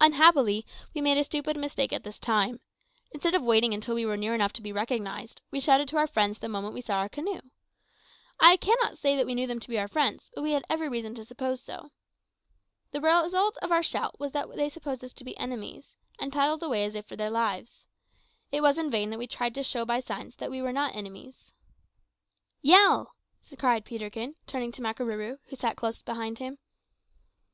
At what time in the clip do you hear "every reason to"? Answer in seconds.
10.70-11.24